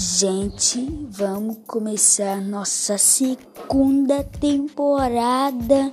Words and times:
Gente, 0.00 0.78
vamos 1.10 1.56
começar 1.66 2.40
nossa 2.40 2.96
segunda 2.96 4.22
temporada. 4.22 5.92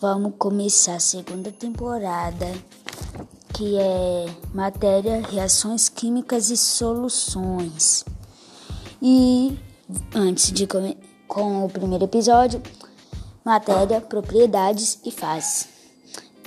Vamos 0.00 0.32
começar 0.38 0.94
a 0.94 0.98
segunda 0.98 1.52
temporada, 1.52 2.50
que 3.52 3.76
é 3.76 4.26
matéria, 4.54 5.20
reações 5.30 5.90
químicas 5.90 6.48
e 6.48 6.56
soluções. 6.56 8.02
E 9.02 9.58
antes 10.14 10.50
de 10.50 10.66
começar 10.66 10.96
com 11.28 11.66
o 11.66 11.68
primeiro 11.68 12.04
episódio, 12.04 12.62
matéria, 13.44 14.00
propriedades 14.00 15.00
e 15.04 15.10
fases. 15.10 15.68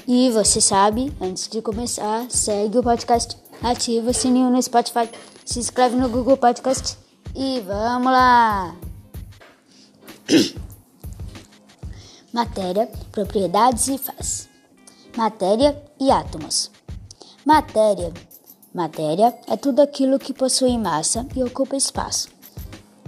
E 0.07 0.31
você 0.31 0.59
sabe, 0.59 1.15
antes 1.21 1.47
de 1.47 1.61
começar, 1.61 2.25
segue 2.27 2.79
o 2.79 2.83
podcast, 2.83 3.37
ativa 3.61 4.09
o 4.09 4.13
sininho 4.15 4.49
no 4.49 4.59
Spotify 4.59 5.07
se 5.49 5.57
inscreve 5.57 5.95
no 5.95 6.07
Google 6.07 6.37
Podcast 6.37 6.95
e 7.35 7.59
vamos 7.61 8.11
lá! 8.11 8.75
Matéria, 12.31 12.87
propriedades 13.11 13.87
e 13.87 13.97
faz. 13.97 14.47
Matéria 15.17 15.75
e 15.99 16.11
átomos. 16.11 16.69
Matéria. 17.43 18.13
Matéria 18.71 19.35
é 19.47 19.57
tudo 19.57 19.81
aquilo 19.81 20.19
que 20.19 20.35
possui 20.35 20.77
massa 20.77 21.25
e 21.35 21.43
ocupa 21.43 21.75
espaço. 21.75 22.29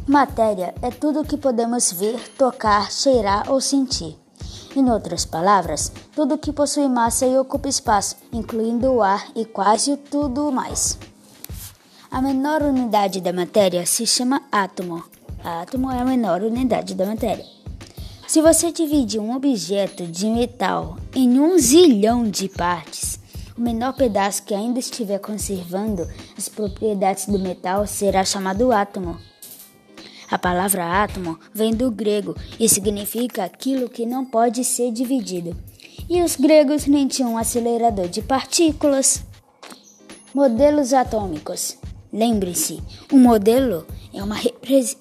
Matéria 0.08 0.74
é 0.82 0.90
tudo 0.90 1.24
que 1.24 1.38
podemos 1.38 1.92
ver, 1.92 2.18
tocar, 2.40 2.92
cheirar 2.92 3.52
ou 3.52 3.62
sentir. 3.62 4.18
Em 4.76 4.90
outras 4.90 5.26
palavras, 5.26 5.92
tudo 6.16 6.40
que 6.40 6.52
possui 6.52 6.90
massa 6.90 7.28
e 7.28 7.38
ocupa 7.38 7.70
espaço, 7.70 8.16
incluindo 8.34 8.92
o 8.94 9.04
ar 9.04 9.30
e 9.36 9.46
quase 9.46 9.96
tudo 9.96 10.52
mais. 10.52 10.98
A 12.12 12.22
menor 12.22 12.62
unidade 12.62 13.22
da 13.22 13.32
matéria 13.32 13.86
se 13.86 14.06
chama 14.06 14.42
átomo. 14.52 15.02
Átomo 15.42 15.90
é 15.90 15.98
a 15.98 16.04
menor 16.04 16.42
unidade 16.42 16.94
da 16.94 17.06
matéria. 17.06 17.46
Se 18.28 18.42
você 18.42 18.70
dividir 18.70 19.22
um 19.22 19.34
objeto 19.34 20.06
de 20.06 20.26
metal 20.28 20.98
em 21.16 21.40
um 21.40 21.58
zilhão 21.58 22.30
de 22.30 22.50
partes, 22.50 23.18
o 23.58 23.62
menor 23.62 23.94
pedaço 23.94 24.44
que 24.44 24.54
ainda 24.54 24.78
estiver 24.78 25.20
conservando 25.20 26.06
as 26.38 26.50
propriedades 26.50 27.28
do 27.28 27.40
metal 27.40 27.88
será 27.88 28.26
chamado 28.26 28.74
átomo. 28.74 29.18
A 30.30 30.38
palavra 30.38 31.04
átomo 31.04 31.40
vem 31.54 31.74
do 31.74 31.90
grego 31.90 32.36
e 32.60 32.68
significa 32.68 33.46
aquilo 33.46 33.88
que 33.88 34.06
não 34.06 34.26
pode 34.26 34.66
ser 34.66 34.92
dividido. 34.92 35.56
E 36.10 36.22
os 36.22 36.36
gregos 36.36 36.88
nem 36.88 37.08
tinham 37.08 37.36
um 37.36 37.38
acelerador 37.38 38.10
de 38.10 38.22
partículas. 38.22 39.24
Modelos 40.34 40.94
atômicos. 40.94 41.80
Lembre-se, 42.14 42.82
um 43.12 43.20
modelo 43.20 43.86
é 44.14 44.22
uma, 44.22 44.36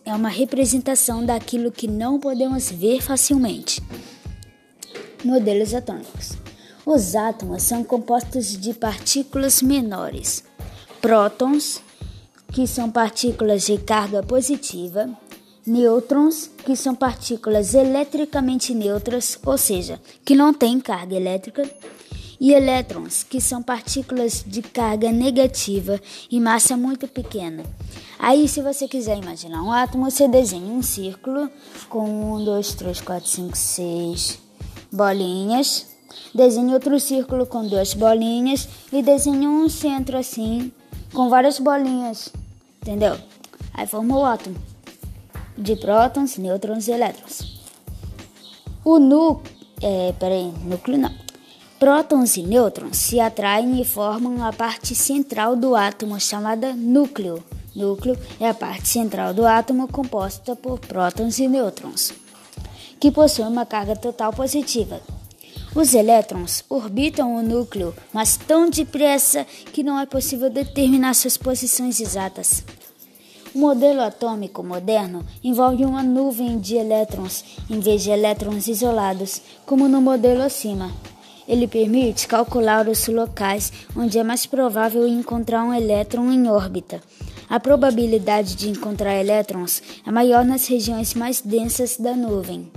é 0.05 0.14
uma 0.14 0.28
representação 0.28 1.25
daquilo 1.25 1.72
que 1.72 1.89
não 1.89 2.20
podemos 2.20 2.70
ver 2.70 3.03
facilmente. 3.03 3.83
Modelos 5.25 5.75
atômicos. 5.75 6.36
Os 6.86 7.14
átomos 7.14 7.62
são 7.62 7.83
compostos 7.83 8.56
de 8.56 8.72
partículas 8.72 9.61
menores, 9.61 10.44
prótons, 11.00 11.83
que 12.53 12.66
são 12.66 12.91
partículas 12.91 13.66
de 13.66 13.77
carga 13.78 14.22
positiva, 14.22 15.11
nêutrons, 15.66 16.50
que 16.64 16.75
são 16.75 16.94
partículas 16.94 17.75
eletricamente 17.75 18.75
neutras, 18.75 19.38
ou 19.44 19.58
seja, 19.58 20.00
que 20.25 20.34
não 20.34 20.55
têm 20.55 20.81
carga 20.81 21.16
elétrica, 21.16 21.69
e 22.41 22.55
elétrons, 22.55 23.23
que 23.23 23.41
são 23.41 23.63
partículas 23.63 24.43
de 24.47 24.63
carga 24.63 25.13
negativa 25.13 26.01
e 26.31 26.41
massa 26.41 26.77
muito 26.77 27.07
pequena. 27.07 27.63
Aí, 28.19 28.49
se 28.49 28.63
você 28.63 28.89
quiser 28.89 29.19
imaginar 29.19 29.63
um 29.63 29.71
átomo, 29.71 30.11
você 30.11 30.27
desenha 30.27 30.73
um 30.73 30.83
círculo 30.83 31.50
com 31.89 32.34
um, 32.34 32.45
dois, 32.45 32.73
três, 32.73 33.00
quatro, 33.00 33.29
cinco, 33.29 33.56
seis 33.56 34.39
bolinhas. 34.91 35.87
Desenhe 36.34 36.73
outro 36.73 36.99
círculo 36.99 37.45
com 37.47 37.67
duas 37.67 37.93
bolinhas 37.93 38.69
e 38.93 39.03
desenhe 39.03 39.47
um 39.47 39.69
centro 39.69 40.17
assim 40.17 40.73
com 41.12 41.29
várias 41.29 41.59
bolinhas, 41.59 42.33
entendeu? 42.81 43.17
Aí 43.75 43.87
forma 43.87 44.17
o 44.17 44.25
átomo 44.25 44.56
de 45.56 45.77
prótons, 45.77 46.39
nêutrons 46.39 46.89
e 46.89 46.93
elétrons. 46.93 47.61
O 48.84 48.99
núcleo, 48.99 49.53
é, 49.83 50.12
peraí, 50.19 50.53
núcleo 50.65 50.99
não. 50.99 51.30
Prótons 51.81 52.37
e 52.37 52.43
nêutrons 52.43 52.99
se 52.99 53.19
atraem 53.19 53.81
e 53.81 53.87
formam 53.87 54.45
a 54.45 54.53
parte 54.53 54.95
central 54.95 55.57
do 55.57 55.75
átomo 55.75 56.21
chamada 56.21 56.75
núcleo. 56.75 57.43
Núcleo 57.75 58.19
é 58.39 58.47
a 58.51 58.53
parte 58.53 58.87
central 58.87 59.33
do 59.33 59.47
átomo 59.47 59.89
composta 59.89 60.55
por 60.55 60.79
prótons 60.79 61.39
e 61.39 61.49
nêutrons, 61.49 62.13
que 63.01 63.11
possui 63.11 63.47
uma 63.47 63.65
carga 63.65 63.97
total 63.97 64.31
positiva. 64.31 65.01
Os 65.75 65.95
elétrons 65.95 66.63
orbitam 66.69 67.35
o 67.35 67.43
núcleo, 67.43 67.95
mas 68.12 68.37
tão 68.37 68.69
depressa 68.69 69.47
que 69.73 69.83
não 69.83 69.99
é 69.99 70.05
possível 70.05 70.51
determinar 70.51 71.15
suas 71.15 71.39
posições 71.39 71.99
exatas. 71.99 72.62
O 73.55 73.59
modelo 73.59 74.03
atômico 74.03 74.62
moderno 74.62 75.25
envolve 75.43 75.87
uma 75.87 76.03
nuvem 76.03 76.59
de 76.59 76.77
elétrons 76.77 77.43
em 77.71 77.81
vez 77.81 78.03
de 78.03 78.11
elétrons 78.11 78.69
isolados, 78.69 79.41
como 79.65 79.89
no 79.89 80.03
modelo 80.03 80.43
acima. 80.43 80.93
Ele 81.50 81.66
permite 81.66 82.28
calcular 82.28 82.88
os 82.88 83.09
locais 83.09 83.72
onde 83.97 84.16
é 84.21 84.22
mais 84.22 84.47
provável 84.47 85.05
encontrar 85.05 85.65
um 85.65 85.75
elétron 85.75 86.31
em 86.31 86.49
órbita. 86.49 87.00
A 87.49 87.59
probabilidade 87.59 88.55
de 88.55 88.71
encontrar 88.71 89.19
elétrons 89.19 89.83
é 90.06 90.12
maior 90.12 90.44
nas 90.44 90.69
regiões 90.69 91.12
mais 91.12 91.41
densas 91.41 91.97
da 91.97 92.15
nuvem. 92.15 92.71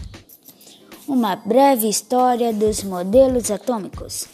Uma 1.07 1.35
breve 1.35 1.87
história 1.87 2.51
dos 2.51 2.83
modelos 2.83 3.51
atômicos. 3.51 4.25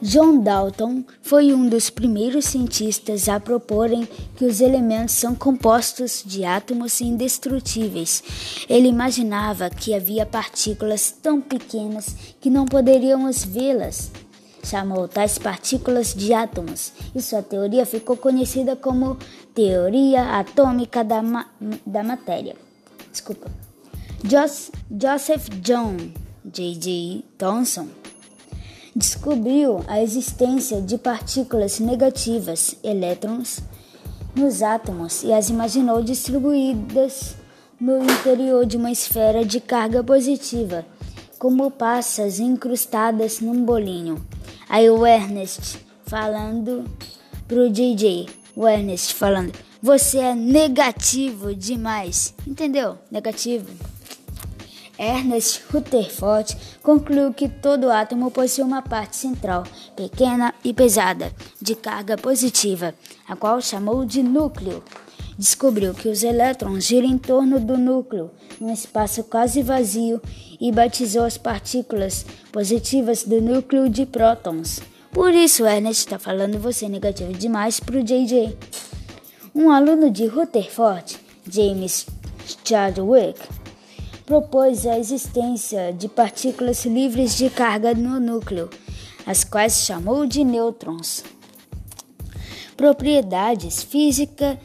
John 0.00 0.40
Dalton 0.40 1.04
foi 1.20 1.52
um 1.52 1.68
dos 1.68 1.90
primeiros 1.90 2.44
cientistas 2.44 3.28
a 3.28 3.40
proporem 3.40 4.08
que 4.36 4.44
os 4.44 4.60
elementos 4.60 5.14
são 5.16 5.34
compostos 5.34 6.22
de 6.24 6.44
átomos 6.44 7.00
indestrutíveis. 7.00 8.22
Ele 8.68 8.86
imaginava 8.86 9.68
que 9.68 9.92
havia 9.92 10.24
partículas 10.24 11.10
tão 11.10 11.40
pequenas 11.40 12.14
que 12.40 12.48
não 12.48 12.64
poderíamos 12.64 13.44
vê-las. 13.44 14.12
Chamou 14.62 15.08
tais 15.08 15.36
partículas 15.36 16.14
de 16.14 16.32
átomos 16.32 16.92
e 17.12 17.20
sua 17.20 17.42
teoria 17.42 17.84
ficou 17.84 18.16
conhecida 18.16 18.76
como 18.76 19.16
Teoria 19.52 20.38
Atômica 20.38 21.02
da, 21.02 21.22
ma 21.22 21.46
da 21.84 22.04
Matéria. 22.04 22.54
Desculpa. 23.10 23.50
Jos 24.22 24.70
Joseph 24.90 25.48
John 25.60 25.96
J.J. 26.44 27.24
Thomson 27.36 27.97
descobriu 28.94 29.84
a 29.86 30.02
existência 30.02 30.80
de 30.80 30.98
partículas 30.98 31.78
negativas, 31.78 32.76
elétrons, 32.82 33.60
nos 34.34 34.62
átomos 34.62 35.22
e 35.22 35.32
as 35.32 35.50
imaginou 35.50 36.02
distribuídas 36.02 37.36
no 37.80 38.02
interior 38.02 38.66
de 38.66 38.76
uma 38.76 38.90
esfera 38.90 39.44
de 39.44 39.60
carga 39.60 40.02
positiva, 40.02 40.84
como 41.38 41.70
passas 41.70 42.40
incrustadas 42.40 43.40
num 43.40 43.64
bolinho. 43.64 44.24
Aí 44.68 44.90
o 44.90 45.06
Ernest 45.06 45.78
falando 46.04 46.84
pro 47.46 47.70
DJ, 47.70 48.28
o 48.56 48.66
Ernest 48.66 49.14
falando: 49.14 49.52
"Você 49.80 50.18
é 50.18 50.34
negativo 50.34 51.54
demais". 51.54 52.34
Entendeu? 52.46 52.98
Negativo. 53.10 53.66
Ernest 54.98 55.62
Rutherford 55.72 56.56
concluiu 56.82 57.32
que 57.32 57.48
todo 57.48 57.90
átomo 57.90 58.30
possui 58.30 58.64
uma 58.64 58.82
parte 58.82 59.16
central, 59.16 59.62
pequena 59.94 60.52
e 60.64 60.74
pesada, 60.74 61.32
de 61.62 61.76
carga 61.76 62.16
positiva, 62.16 62.92
a 63.28 63.36
qual 63.36 63.60
chamou 63.60 64.04
de 64.04 64.22
núcleo. 64.22 64.82
Descobriu 65.38 65.94
que 65.94 66.08
os 66.08 66.24
elétrons 66.24 66.84
giram 66.84 67.08
em 67.08 67.16
torno 67.16 67.60
do 67.60 67.78
núcleo, 67.78 68.28
num 68.60 68.72
espaço 68.72 69.22
quase 69.22 69.62
vazio, 69.62 70.20
e 70.60 70.72
batizou 70.72 71.22
as 71.22 71.38
partículas 71.38 72.26
positivas 72.50 73.22
do 73.22 73.40
núcleo 73.40 73.88
de 73.88 74.04
prótons. 74.04 74.80
Por 75.12 75.32
isso, 75.32 75.64
Ernest 75.64 76.06
está 76.06 76.18
falando 76.18 76.58
você 76.58 76.88
negativo 76.88 77.32
demais 77.32 77.78
para 77.78 77.98
o 77.98 78.02
JJ. 78.02 78.56
Um 79.54 79.70
aluno 79.70 80.10
de 80.10 80.26
Rutherford, 80.26 81.16
James 81.48 82.06
Chadwick, 82.64 83.40
propôs 84.28 84.86
a 84.86 84.98
existência 84.98 85.90
de 85.90 86.06
partículas 86.06 86.84
livres 86.84 87.34
de 87.34 87.48
carga 87.48 87.94
no 87.94 88.20
núcleo, 88.20 88.68
as 89.24 89.42
quais 89.42 89.86
chamou 89.86 90.26
de 90.26 90.44
nêutrons. 90.44 91.24
Propriedades 92.76 93.82
físicas 93.82 94.58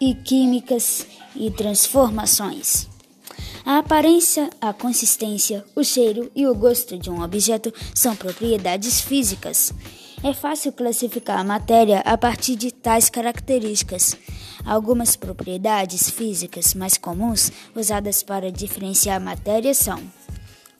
e 0.00 0.16
químicas 0.16 1.06
e 1.36 1.48
transformações. 1.48 2.88
A 3.64 3.78
aparência, 3.78 4.50
a 4.60 4.72
consistência, 4.72 5.64
o 5.76 5.84
cheiro 5.84 6.28
e 6.34 6.48
o 6.48 6.54
gosto 6.54 6.98
de 6.98 7.08
um 7.08 7.22
objeto 7.22 7.72
são 7.94 8.16
propriedades 8.16 9.00
físicas. 9.00 9.72
É 10.24 10.32
fácil 10.32 10.72
classificar 10.72 11.38
a 11.38 11.44
matéria 11.44 12.00
a 12.00 12.18
partir 12.18 12.56
de 12.56 12.72
tais 12.72 13.08
características. 13.08 14.16
Algumas 14.64 15.16
propriedades 15.16 16.10
físicas 16.10 16.74
mais 16.74 16.96
comuns 16.96 17.50
usadas 17.74 18.22
para 18.22 18.52
diferenciar 18.52 19.20
matéria 19.20 19.72
são 19.72 20.00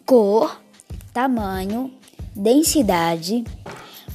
cor, 0.05 0.61
tamanho, 1.13 1.93
densidade, 2.35 3.45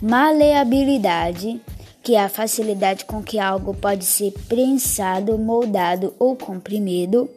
maleabilidade, 0.02 1.62
que 2.02 2.16
é 2.16 2.24
a 2.24 2.30
facilidade 2.30 3.06
com 3.06 3.24
que 3.24 3.40
algo 3.40 3.74
pode 3.74 4.06
ser 4.06 4.32
prensado, 4.48 5.38
moldado 5.38 6.14
ou 6.20 6.36
comprimido, 6.36 7.30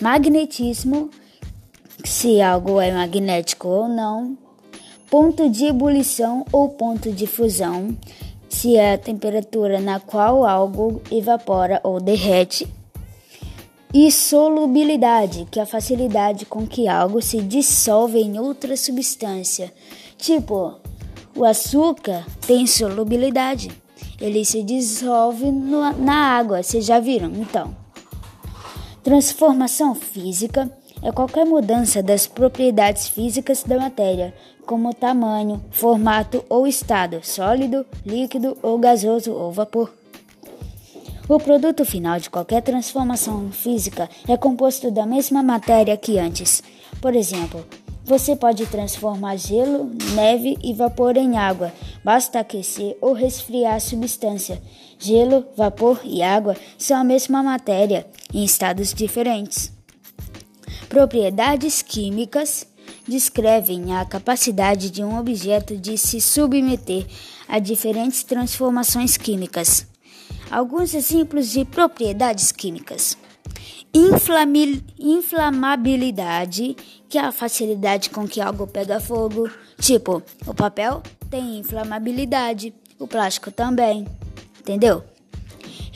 magnetismo, 0.00 1.10
se 2.04 2.40
algo 2.40 2.80
é 2.80 2.92
magnético 2.92 3.68
ou 3.68 3.88
não, 3.88 4.36
ponto 5.10 5.48
de 5.48 5.64
ebulição 5.64 6.44
ou 6.52 6.68
ponto 6.68 7.10
de 7.10 7.26
fusão, 7.26 7.96
se 8.54 8.76
é 8.76 8.92
a 8.92 8.98
temperatura 8.98 9.80
na 9.80 9.98
qual 9.98 10.46
algo 10.46 11.02
evapora 11.10 11.80
ou 11.82 12.00
derrete, 12.00 12.68
e 13.92 14.12
solubilidade, 14.12 15.46
que 15.50 15.58
é 15.58 15.64
a 15.64 15.66
facilidade 15.66 16.46
com 16.46 16.64
que 16.64 16.86
algo 16.86 17.20
se 17.20 17.40
dissolve 17.40 18.20
em 18.20 18.38
outra 18.38 18.76
substância. 18.76 19.74
Tipo, 20.16 20.76
o 21.36 21.44
açúcar 21.44 22.24
tem 22.46 22.64
solubilidade, 22.64 23.72
ele 24.20 24.44
se 24.44 24.62
dissolve 24.62 25.50
na 25.50 26.14
água, 26.14 26.62
vocês 26.62 26.86
já 26.86 27.00
viram? 27.00 27.32
Então, 27.32 27.76
transformação 29.02 29.96
física 29.96 30.70
é 31.04 31.12
qualquer 31.12 31.44
mudança 31.44 32.02
das 32.02 32.26
propriedades 32.26 33.06
físicas 33.06 33.62
da 33.62 33.78
matéria, 33.78 34.32
como 34.64 34.94
tamanho, 34.94 35.62
formato 35.70 36.42
ou 36.48 36.66
estado, 36.66 37.20
sólido, 37.22 37.84
líquido 38.06 38.56
ou 38.62 38.78
gasoso 38.78 39.30
ou 39.30 39.52
vapor. 39.52 39.92
O 41.28 41.38
produto 41.38 41.84
final 41.84 42.18
de 42.18 42.30
qualquer 42.30 42.62
transformação 42.62 43.52
física 43.52 44.08
é 44.26 44.36
composto 44.36 44.90
da 44.90 45.04
mesma 45.04 45.42
matéria 45.42 45.96
que 45.96 46.18
antes. 46.18 46.62
Por 47.02 47.14
exemplo, 47.14 47.64
você 48.02 48.34
pode 48.34 48.64
transformar 48.66 49.36
gelo, 49.36 49.90
neve 50.14 50.56
e 50.62 50.72
vapor 50.72 51.18
em 51.18 51.36
água. 51.36 51.70
Basta 52.02 52.40
aquecer 52.40 52.96
ou 53.00 53.12
resfriar 53.12 53.74
a 53.74 53.80
substância. 53.80 54.60
Gelo, 54.98 55.44
vapor 55.54 56.00
e 56.04 56.22
água 56.22 56.56
são 56.78 56.98
a 56.98 57.04
mesma 57.04 57.42
matéria, 57.42 58.06
em 58.32 58.44
estados 58.44 58.94
diferentes. 58.94 59.73
Propriedades 60.94 61.82
químicas 61.82 62.64
descrevem 63.08 63.96
a 63.96 64.04
capacidade 64.04 64.90
de 64.90 65.02
um 65.02 65.18
objeto 65.18 65.76
de 65.76 65.98
se 65.98 66.20
submeter 66.20 67.04
a 67.48 67.58
diferentes 67.58 68.22
transformações 68.22 69.16
químicas. 69.16 69.88
Alguns 70.48 70.94
exemplos 70.94 71.50
de 71.50 71.64
propriedades 71.64 72.52
químicas: 72.52 73.18
inflamabilidade, 73.92 76.76
que 77.08 77.18
é 77.18 77.22
a 77.22 77.32
facilidade 77.32 78.10
com 78.10 78.28
que 78.28 78.40
algo 78.40 78.64
pega 78.64 79.00
fogo. 79.00 79.50
Tipo, 79.80 80.22
o 80.46 80.54
papel 80.54 81.02
tem 81.28 81.58
inflamabilidade, 81.58 82.72
o 83.00 83.08
plástico 83.08 83.50
também. 83.50 84.06
Entendeu? 84.60 85.02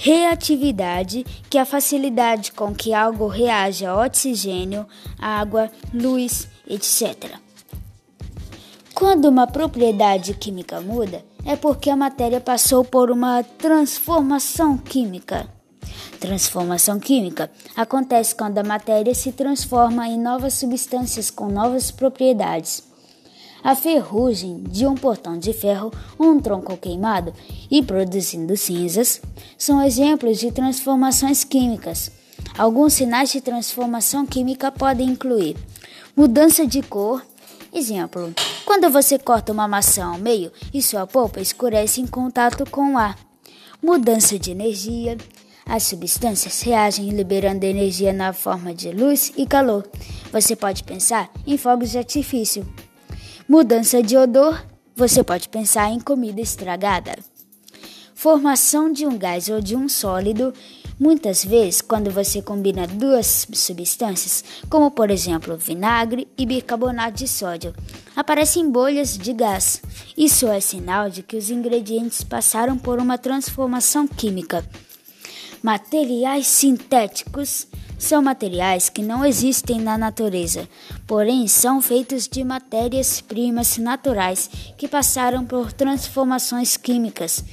Reatividade, 0.01 1.27
que 1.51 1.59
é 1.59 1.61
a 1.61 1.67
facilidade 1.67 2.53
com 2.53 2.73
que 2.73 2.95
algo 2.95 3.27
reage 3.27 3.85
a 3.85 3.97
oxigênio, 3.97 4.87
água, 5.19 5.73
luz, 5.93 6.47
etc. 6.69 7.35
Quando 8.95 9.25
uma 9.25 9.49
propriedade 9.49 10.35
química 10.35 10.81
muda, 10.81 11.25
é 11.45 11.57
porque 11.57 11.91
a 11.91 11.97
matéria 11.97 12.41
passou 12.41 12.85
por 12.85 13.11
uma 13.11 13.43
transformação 13.43 14.79
química. 14.79 15.49
Transformação 16.21 17.01
química 17.01 17.51
acontece 17.75 18.37
quando 18.37 18.59
a 18.59 18.65
matéria 18.65 19.13
se 19.17 19.33
transforma 19.33 20.07
em 20.07 20.17
novas 20.17 20.55
substâncias 20.55 21.29
com 21.29 21.49
novas 21.49 21.91
propriedades. 21.91 22.88
A 23.63 23.75
ferrugem 23.75 24.63
de 24.63 24.87
um 24.87 24.95
portão 24.95 25.39
de 25.39 25.53
ferro 25.53 25.93
ou 26.17 26.29
um 26.29 26.41
tronco 26.41 26.77
queimado 26.77 27.33
e 27.71 27.83
produzindo 27.83 28.57
cinzas 28.57 29.21
são 29.57 29.83
exemplos 29.83 30.39
de 30.39 30.53
transformações 30.53 31.45
químicas. 31.45 32.11
Alguns 32.57 32.95
sinais 32.95 33.31
de 33.31 33.41
transformação 33.41 34.25
química 34.25 34.71
podem 34.71 35.11
incluir 35.11 35.57
mudança 36.17 36.67
de 36.67 36.83
cor. 36.83 37.25
Exemplo: 37.73 38.33
quando 38.65 38.91
você 38.91 39.19
corta 39.19 39.53
uma 39.53 39.69
maçã 39.69 40.07
ao 40.07 40.19
meio 40.19 40.53
e 40.73 40.81
sua 40.81 41.07
polpa 41.07 41.41
escurece 41.41 42.01
em 42.01 42.07
contato 42.07 42.69
com 42.71 42.95
o 42.95 42.99
ar. 42.99 43.19
Mudança 43.83 44.39
de 44.39 44.51
energia. 44.51 45.17
As 45.65 45.83
substâncias 45.83 46.63
reagem 46.63 47.11
liberando 47.11 47.65
energia 47.65 48.13
na 48.13 48.33
forma 48.33 48.73
de 48.73 48.91
luz 48.91 49.33
e 49.37 49.47
calor. 49.47 49.87
Você 50.33 50.57
pode 50.57 50.83
pensar 50.83 51.31
em 51.47 51.59
fogos 51.59 51.91
de 51.91 51.99
artifício. 51.99 52.67
Mudança 53.49 54.03
de 54.03 54.15
odor, 54.15 54.63
você 54.95 55.25
pode 55.25 55.49
pensar 55.49 55.91
em 55.91 55.99
comida 55.99 56.39
estragada. 56.39 57.17
Formação 58.15 58.93
de 58.93 59.07
um 59.07 59.17
gás 59.17 59.49
ou 59.49 59.59
de 59.59 59.75
um 59.75 59.89
sólido, 59.89 60.53
muitas 61.01 61.47
vezes 61.47 61.81
quando 61.81 62.11
você 62.11 62.43
combina 62.43 62.87
duas 62.87 63.49
substâncias, 63.55 64.45
como 64.69 64.91
por 64.91 65.11
exemplo 65.11 65.57
vinagre 65.57 66.29
e 66.37 66.45
bicarbonato 66.45 67.17
de 67.17 67.27
sódio, 67.27 67.75
aparecem 68.15 68.71
bolhas 68.71 69.17
de 69.17 69.33
gás. 69.33 69.81
Isso 70.15 70.47
é 70.47 70.61
sinal 70.61 71.09
de 71.09 71.23
que 71.23 71.39
os 71.39 71.49
ingredientes 71.49 72.23
passaram 72.23 72.77
por 72.77 72.99
uma 72.99 73.17
transformação 73.17 74.07
química. 74.07 74.63
Materiais 75.63 76.47
sintéticos 76.47 77.67
são 77.99 78.23
materiais 78.23 78.89
que 78.89 79.03
não 79.03 79.25
existem 79.25 79.81
na 79.81 79.99
natureza, 79.99 80.69
porém 81.07 81.49
são 81.49 81.83
feitos 81.83 82.29
de 82.29 82.45
matérias-primas 82.45 83.77
naturais 83.77 84.49
que 84.79 84.87
passaram 84.87 85.45
por 85.45 85.73
transformações 85.73 86.77
químicas. 86.77 87.45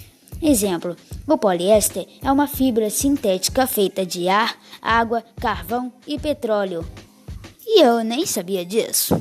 Exemplo: 0.42 0.95
o 1.27 1.38
poliéster 1.38 2.07
é 2.21 2.31
uma 2.31 2.47
fibra 2.47 2.89
sintética 2.89 3.65
feita 3.65 4.06
de 4.06 4.30
ar, 4.30 4.56
água, 4.81 5.24
carvão 5.42 5.92
e 6.06 6.19
petróleo. 6.19 6.86
E 7.65 7.81
eu 7.81 8.03
nem 8.03 8.25
sabia 8.25 8.63
disso. 8.63 9.19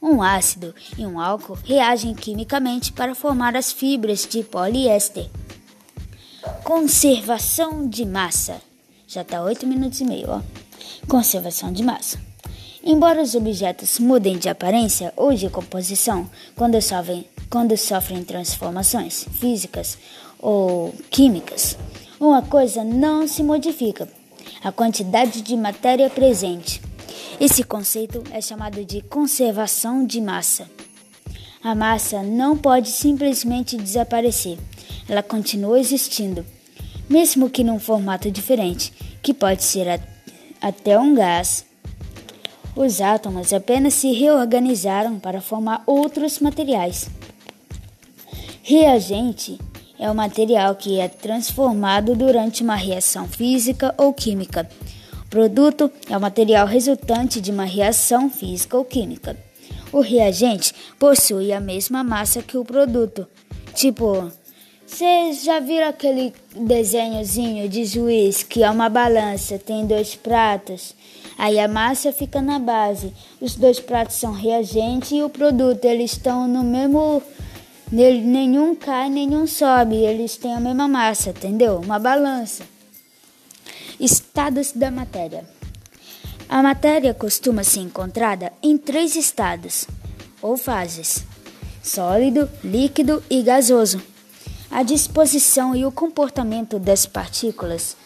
Um 0.00 0.22
ácido 0.22 0.74
e 0.96 1.04
um 1.04 1.18
álcool 1.18 1.58
reagem 1.64 2.14
quimicamente 2.14 2.92
para 2.92 3.14
formar 3.14 3.56
as 3.56 3.72
fibras 3.72 4.26
de 4.26 4.44
poliéster. 4.44 5.28
Conservação 6.62 7.88
de 7.88 8.04
massa. 8.04 8.60
Já 9.14 9.22
está 9.22 9.40
8 9.40 9.64
minutos 9.64 10.00
e 10.00 10.04
meio, 10.04 10.26
ó. 10.28 10.40
Conservação 11.06 11.72
de 11.72 11.84
massa. 11.84 12.18
Embora 12.82 13.22
os 13.22 13.36
objetos 13.36 14.00
mudem 14.00 14.36
de 14.36 14.48
aparência 14.48 15.12
ou 15.16 15.32
de 15.32 15.48
composição 15.48 16.28
quando 16.56 16.82
sofrem, 16.82 17.24
quando 17.48 17.76
sofrem 17.76 18.24
transformações 18.24 19.24
físicas 19.34 19.96
ou 20.36 20.92
químicas, 21.12 21.78
uma 22.18 22.42
coisa 22.42 22.82
não 22.82 23.28
se 23.28 23.44
modifica: 23.44 24.08
a 24.64 24.72
quantidade 24.72 25.42
de 25.42 25.56
matéria 25.56 26.10
presente. 26.10 26.82
Esse 27.38 27.62
conceito 27.62 28.20
é 28.32 28.40
chamado 28.40 28.84
de 28.84 29.00
conservação 29.02 30.04
de 30.04 30.20
massa. 30.20 30.68
A 31.62 31.72
massa 31.72 32.20
não 32.20 32.56
pode 32.56 32.88
simplesmente 32.88 33.76
desaparecer, 33.76 34.58
ela 35.08 35.22
continua 35.22 35.78
existindo 35.78 36.44
mesmo 37.08 37.50
que 37.50 37.64
num 37.64 37.78
formato 37.78 38.30
diferente, 38.30 38.92
que 39.22 39.34
pode 39.34 39.64
ser 39.64 39.88
a, 39.88 39.98
até 40.60 40.98
um 40.98 41.14
gás. 41.14 41.64
Os 42.76 43.00
átomos 43.00 43.52
apenas 43.52 43.94
se 43.94 44.12
reorganizaram 44.12 45.18
para 45.18 45.40
formar 45.40 45.82
outros 45.86 46.40
materiais. 46.40 47.08
Reagente 48.62 49.58
é 49.98 50.10
o 50.10 50.14
material 50.14 50.74
que 50.74 50.98
é 50.98 51.06
transformado 51.08 52.16
durante 52.16 52.62
uma 52.62 52.74
reação 52.74 53.28
física 53.28 53.94
ou 53.96 54.12
química. 54.12 54.68
Produto 55.30 55.90
é 56.08 56.16
o 56.16 56.20
material 56.20 56.66
resultante 56.66 57.40
de 57.40 57.50
uma 57.50 57.64
reação 57.64 58.28
física 58.30 58.76
ou 58.76 58.84
química. 58.84 59.36
O 59.92 60.00
reagente 60.00 60.74
possui 60.98 61.52
a 61.52 61.60
mesma 61.60 62.02
massa 62.02 62.42
que 62.42 62.56
o 62.56 62.64
produto, 62.64 63.26
tipo 63.74 64.30
vocês 64.86 65.42
já 65.42 65.60
viram 65.60 65.88
aquele 65.88 66.32
desenhozinho 66.54 67.68
de 67.68 67.84
juiz 67.84 68.42
que 68.42 68.62
é 68.62 68.70
uma 68.70 68.88
balança, 68.88 69.58
tem 69.58 69.86
dois 69.86 70.14
pratos? 70.14 70.94
Aí 71.36 71.58
a 71.58 71.66
massa 71.66 72.12
fica 72.12 72.40
na 72.40 72.58
base. 72.58 73.12
Os 73.40 73.56
dois 73.56 73.80
pratos 73.80 74.16
são 74.16 74.32
reagente 74.32 75.16
e 75.16 75.22
o 75.22 75.30
produto, 75.30 75.84
eles 75.84 76.12
estão 76.12 76.46
no 76.46 76.62
mesmo 76.62 77.22
nenhum 77.90 78.74
cai, 78.74 79.08
nenhum 79.08 79.46
sobe, 79.46 79.96
eles 79.96 80.36
têm 80.36 80.54
a 80.54 80.60
mesma 80.60 80.86
massa, 80.86 81.30
entendeu? 81.30 81.80
Uma 81.80 81.98
balança. 81.98 82.62
Estados 83.98 84.72
da 84.72 84.90
matéria. 84.90 85.44
A 86.48 86.62
matéria 86.62 87.14
costuma 87.14 87.64
ser 87.64 87.80
encontrada 87.80 88.52
em 88.62 88.76
três 88.76 89.16
estados 89.16 89.86
ou 90.42 90.56
fases: 90.56 91.24
sólido, 91.82 92.48
líquido 92.62 93.22
e 93.30 93.42
gasoso. 93.42 94.13
A 94.74 94.82
disposição 94.82 95.72
e 95.76 95.86
o 95.86 95.92
comportamento 95.92 96.80
das 96.80 97.06
partículas 97.06 97.96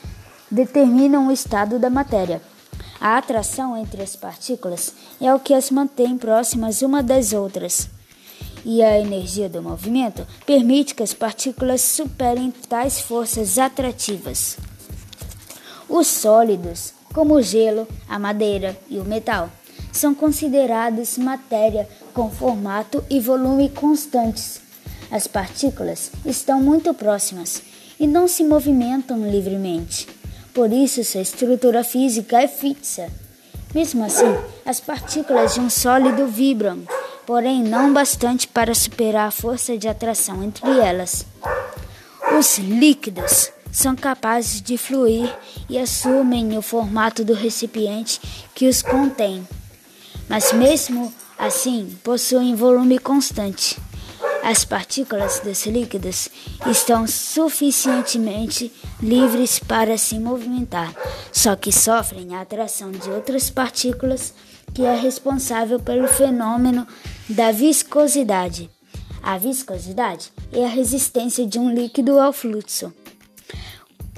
determinam 0.50 1.28
o 1.28 1.32
estado 1.32 1.78
da 1.78 1.88
matéria. 1.88 2.42
A 3.00 3.16
atração 3.16 3.74
entre 3.74 4.02
as 4.02 4.14
partículas 4.14 4.92
é 5.18 5.34
o 5.34 5.40
que 5.40 5.54
as 5.54 5.70
mantém 5.70 6.18
próximas 6.18 6.82
uma 6.82 7.02
das 7.02 7.32
outras. 7.32 7.88
E 8.66 8.82
a 8.82 9.00
energia 9.00 9.48
do 9.48 9.62
movimento 9.62 10.26
permite 10.44 10.94
que 10.94 11.02
as 11.02 11.14
partículas 11.14 11.80
superem 11.80 12.50
tais 12.50 13.00
forças 13.00 13.58
atrativas. 13.58 14.58
Os 15.88 16.06
sólidos, 16.06 16.92
como 17.14 17.36
o 17.36 17.40
gelo, 17.40 17.88
a 18.06 18.18
madeira 18.18 18.78
e 18.90 18.98
o 18.98 19.04
metal, 19.06 19.48
são 19.90 20.14
considerados 20.14 21.16
matéria 21.16 21.88
com 22.12 22.30
formato 22.30 23.02
e 23.08 23.18
volume 23.20 23.70
constantes 23.70 24.67
as 25.10 25.26
partículas 25.26 26.10
estão 26.24 26.60
muito 26.62 26.92
próximas 26.92 27.62
e 27.98 28.06
não 28.06 28.28
se 28.28 28.44
movimentam 28.44 29.28
livremente. 29.28 30.06
Por 30.52 30.72
isso, 30.72 31.02
sua 31.04 31.20
estrutura 31.20 31.82
física 31.82 32.40
é 32.42 32.48
fixa. 32.48 33.08
Mesmo 33.74 34.04
assim, 34.04 34.34
as 34.64 34.80
partículas 34.80 35.54
de 35.54 35.60
um 35.60 35.70
sólido 35.70 36.26
vibram, 36.26 36.82
porém 37.26 37.62
não 37.62 37.92
bastante 37.92 38.48
para 38.48 38.74
superar 38.74 39.28
a 39.28 39.30
força 39.30 39.76
de 39.76 39.88
atração 39.88 40.42
entre 40.42 40.68
elas. 40.78 41.26
Os 42.38 42.58
líquidos 42.58 43.50
são 43.70 43.94
capazes 43.94 44.62
de 44.62 44.78
fluir 44.78 45.34
e 45.68 45.78
assumem 45.78 46.56
o 46.56 46.62
formato 46.62 47.24
do 47.24 47.34
recipiente 47.34 48.20
que 48.54 48.66
os 48.66 48.82
contém, 48.82 49.46
mas 50.28 50.52
mesmo 50.52 51.12
assim 51.38 51.96
possuem 52.02 52.54
volume 52.54 52.98
constante. 52.98 53.76
As 54.42 54.64
partículas 54.64 55.40
dos 55.40 55.66
líquidos 55.66 56.28
estão 56.70 57.06
suficientemente 57.06 58.72
livres 59.00 59.58
para 59.58 59.98
se 59.98 60.18
movimentar, 60.18 60.94
só 61.32 61.54
que 61.54 61.70
sofrem 61.70 62.34
a 62.34 62.40
atração 62.40 62.90
de 62.90 63.10
outras 63.10 63.50
partículas 63.50 64.32
que 64.72 64.82
é 64.82 64.94
responsável 64.94 65.78
pelo 65.80 66.08
fenômeno 66.08 66.86
da 67.28 67.52
viscosidade. 67.52 68.70
A 69.22 69.36
viscosidade 69.36 70.32
é 70.52 70.64
a 70.64 70.68
resistência 70.68 71.46
de 71.46 71.58
um 71.58 71.72
líquido 71.72 72.18
ao 72.18 72.32
fluxo. 72.32 72.92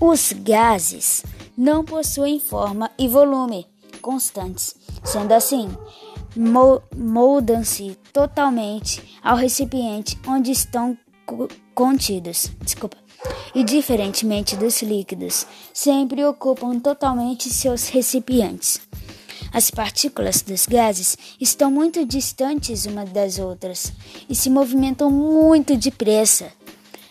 Os 0.01 0.33
gases 0.33 1.23
não 1.57 1.85
possuem 1.85 2.39
forma 2.39 2.91
e 2.99 3.09
volume 3.09 3.67
constantes. 4.01 4.75
Sendo 5.05 5.33
assim, 5.33 5.69
moldam-se 6.37 7.97
totalmente 8.13 9.19
ao 9.23 9.37
recipiente 9.37 10.19
onde 10.27 10.51
estão 10.51 10.97
contidos. 11.75 12.51
Desculpa. 12.61 12.97
E 13.55 13.63
diferentemente 13.63 14.57
dos 14.57 14.81
líquidos, 14.83 15.47
sempre 15.75 16.25
ocupam 16.25 16.79
totalmente 16.79 17.51
seus 17.51 17.89
recipientes. 17.89 18.81
As 19.53 19.71
partículas 19.71 20.43
dos 20.43 20.67
gases 20.67 21.19
estão 21.41 21.71
muito 21.71 22.05
distantes 22.07 22.87
umas 22.87 23.11
das 23.11 23.39
outras 23.39 23.93
e 24.29 24.35
se 24.35 24.49
movimentam 24.49 25.11
muito 25.11 25.77
depressa. 25.77 26.53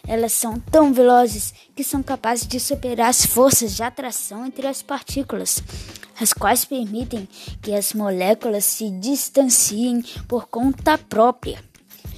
Elas 0.09 0.33
são 0.33 0.59
tão 0.59 0.91
velozes 0.91 1.53
que 1.75 1.83
são 1.83 2.01
capazes 2.01 2.47
de 2.47 2.59
superar 2.59 3.09
as 3.09 3.27
forças 3.27 3.75
de 3.75 3.83
atração 3.83 4.43
entre 4.43 4.65
as 4.65 4.81
partículas, 4.81 5.61
as 6.19 6.33
quais 6.33 6.65
permitem 6.65 7.29
que 7.61 7.75
as 7.75 7.93
moléculas 7.93 8.63
se 8.63 8.89
distanciem 8.89 10.03
por 10.27 10.47
conta 10.47 10.97
própria. 10.97 11.63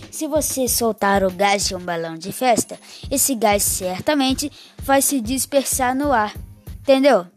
Se 0.09 0.25
você 0.25 0.69
soltar 0.69 1.21
o 1.21 1.29
gás 1.29 1.67
de 1.67 1.75
um 1.75 1.79
balão 1.79 2.15
de 2.15 2.31
festa, 2.31 2.79
esse 3.11 3.35
gás 3.35 3.61
certamente 3.61 4.49
vai 4.77 5.01
se 5.01 5.19
dispersar 5.19 5.93
no 5.93 6.13
ar. 6.13 6.33
Entendeu? 6.79 7.27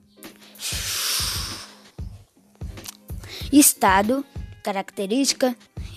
Estado, 3.52 4.24
característica 4.62 5.56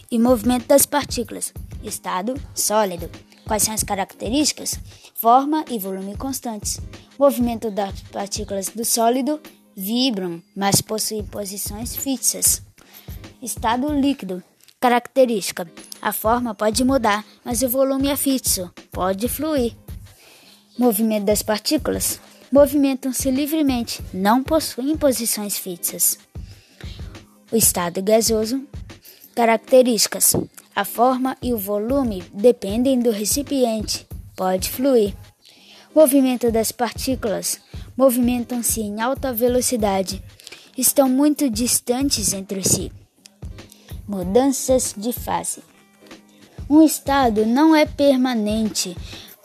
e 0.09 0.17
movimento 0.17 0.65
das 0.65 0.87
partículas. 0.87 1.53
Estado 1.83 2.33
sólido. 2.55 3.07
Quais 3.47 3.63
são 3.63 3.73
as 3.73 3.83
características? 3.83 4.77
Forma 5.15 5.63
e 5.69 5.79
volume 5.79 6.17
constantes. 6.17 6.81
Movimento 7.17 7.71
das 7.71 8.01
partículas 8.11 8.67
do 8.67 8.83
sólido 8.83 9.39
vibram, 9.75 10.43
mas 10.53 10.81
possuem 10.81 11.23
posições 11.23 11.95
fixas. 11.95 12.61
Estado 13.41 13.87
líquido. 13.93 14.43
Característica: 14.81 15.65
a 16.01 16.11
forma 16.11 16.53
pode 16.53 16.83
mudar, 16.83 17.25
mas 17.43 17.61
o 17.61 17.69
volume 17.69 18.09
é 18.09 18.17
fixo, 18.17 18.69
pode 18.91 19.29
fluir. 19.29 19.73
Movimento 20.77 21.23
das 21.25 21.41
partículas: 21.41 22.19
movimentam-se 22.51 23.31
livremente, 23.31 24.03
não 24.13 24.43
possuem 24.43 24.97
posições 24.97 25.57
fixas. 25.57 26.19
O 27.49 27.55
estado 27.55 28.03
gasoso. 28.03 28.67
Características: 29.37 30.35
a 30.75 30.83
forma 30.83 31.37
e 31.43 31.53
o 31.53 31.59
volume 31.59 32.23
dependem 32.33 32.99
do 32.99 33.11
recipiente, 33.11 34.07
pode 34.35 34.67
fluir. 34.71 35.13
Movimento 35.93 36.51
das 36.51 36.71
partículas: 36.71 37.59
movimentam-se 37.95 38.81
em 38.81 38.99
alta 38.99 39.31
velocidade, 39.31 40.23
estão 40.75 41.07
muito 41.07 41.51
distantes 41.51 42.33
entre 42.33 42.67
si. 42.67 42.91
Mudanças 44.07 44.95
de 44.97 45.13
fase. 45.13 45.61
Um 46.67 46.81
estado 46.81 47.45
não 47.45 47.75
é 47.75 47.85
permanente. 47.85 48.97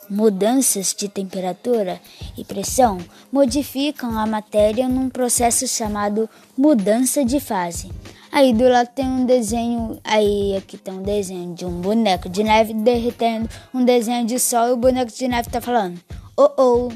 Mudanças 0.09 0.95
de 0.97 1.07
temperatura 1.07 2.01
e 2.35 2.43
pressão 2.43 2.97
modificam 3.31 4.17
a 4.17 4.25
matéria 4.25 4.89
num 4.89 5.07
processo 5.07 5.67
chamado 5.67 6.27
mudança 6.57 7.23
de 7.23 7.39
fase. 7.39 7.91
Aí 8.33 8.51
do 8.51 8.67
lado 8.67 8.89
tem 8.95 9.05
um 9.05 9.27
desenho, 9.27 9.99
aí 10.03 10.57
aqui 10.57 10.75
tem 10.75 10.91
um 10.91 11.03
desenho 11.03 11.53
de 11.53 11.65
um 11.65 11.81
boneco 11.81 12.27
de 12.27 12.43
neve 12.43 12.73
derretendo, 12.73 13.47
um 13.71 13.85
desenho 13.85 14.25
de 14.25 14.39
sol 14.39 14.69
e 14.69 14.71
o 14.71 14.77
boneco 14.77 15.11
de 15.11 15.27
neve 15.27 15.49
está 15.49 15.61
falando: 15.61 16.01
"Oh, 16.35 16.49
oh, 16.57 16.91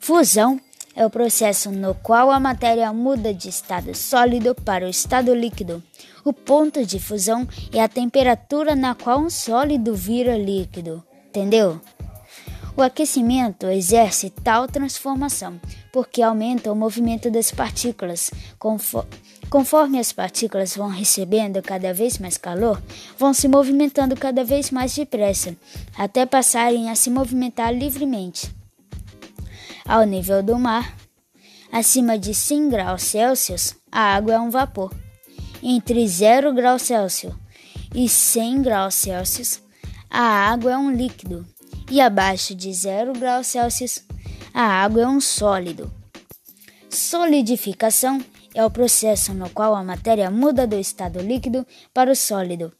Fusão 0.00 0.58
é 0.96 1.04
o 1.04 1.10
processo 1.10 1.70
no 1.70 1.94
qual 1.94 2.30
a 2.30 2.40
matéria 2.40 2.90
muda 2.94 3.34
de 3.34 3.50
estado 3.50 3.94
sólido 3.94 4.54
para 4.54 4.86
o 4.86 4.88
estado 4.88 5.34
líquido. 5.34 5.82
O 6.24 6.32
ponto 6.32 6.84
de 6.86 6.98
fusão 6.98 7.46
é 7.70 7.82
a 7.82 7.88
temperatura 7.88 8.74
na 8.74 8.94
qual 8.94 9.20
um 9.20 9.28
sólido 9.28 9.94
vira 9.94 10.36
líquido. 10.38 11.04
Entendeu? 11.28 11.78
O 12.74 12.80
aquecimento 12.80 13.66
exerce 13.66 14.30
tal 14.30 14.66
transformação 14.66 15.60
porque 15.92 16.22
aumenta 16.22 16.72
o 16.72 16.76
movimento 16.76 17.30
das 17.30 17.50
partículas. 17.50 18.30
Conforme 19.50 19.98
as 19.98 20.10
partículas 20.10 20.74
vão 20.74 20.88
recebendo 20.88 21.60
cada 21.60 21.92
vez 21.92 22.18
mais 22.18 22.38
calor, 22.38 22.82
vão 23.18 23.34
se 23.34 23.46
movimentando 23.46 24.16
cada 24.16 24.42
vez 24.42 24.70
mais 24.70 24.94
depressa, 24.94 25.54
até 25.98 26.24
passarem 26.24 26.88
a 26.88 26.94
se 26.94 27.10
movimentar 27.10 27.74
livremente 27.74 28.50
ao 29.86 30.04
nível 30.04 30.42
do 30.42 30.58
mar. 30.58 30.96
Acima 31.70 32.18
de 32.18 32.34
100 32.34 32.68
graus 32.70 33.02
Celsius, 33.02 33.74
a 33.90 34.00
água 34.14 34.34
é 34.34 34.40
um 34.40 34.50
vapor. 34.50 34.94
Entre 35.62 36.08
0 36.08 36.54
graus 36.54 36.82
Celsius 36.82 37.34
e 37.94 38.08
100 38.08 38.62
graus 38.62 38.94
Celsius, 38.94 39.60
a 40.08 40.22
água 40.22 40.72
é 40.72 40.78
um 40.78 40.90
líquido. 40.90 41.46
E 41.92 42.00
abaixo 42.00 42.54
de 42.54 42.72
0 42.72 43.12
graus 43.12 43.48
Celsius, 43.48 44.02
a 44.54 44.62
água 44.62 45.02
é 45.02 45.06
um 45.06 45.20
sólido. 45.20 45.92
Solidificação 46.88 48.18
é 48.54 48.64
o 48.64 48.70
processo 48.70 49.34
no 49.34 49.50
qual 49.50 49.74
a 49.74 49.84
matéria 49.84 50.30
muda 50.30 50.66
do 50.66 50.78
estado 50.78 51.20
líquido 51.20 51.66
para 51.92 52.10
o 52.10 52.16
sólido. 52.16 52.72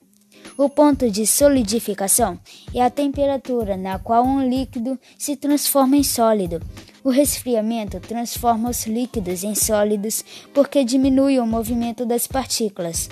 O 0.56 0.66
ponto 0.66 1.10
de 1.10 1.26
solidificação 1.26 2.40
é 2.74 2.82
a 2.82 2.88
temperatura 2.88 3.76
na 3.76 3.98
qual 3.98 4.24
um 4.24 4.48
líquido 4.48 4.98
se 5.18 5.36
transforma 5.36 5.94
em 5.98 6.02
sólido. 6.02 6.62
O 7.04 7.10
resfriamento 7.10 8.00
transforma 8.00 8.70
os 8.70 8.86
líquidos 8.86 9.44
em 9.44 9.54
sólidos 9.54 10.24
porque 10.54 10.84
diminui 10.84 11.38
o 11.38 11.46
movimento 11.46 12.06
das 12.06 12.26
partículas. 12.26 13.10